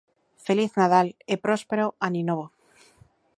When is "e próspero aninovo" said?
1.33-2.45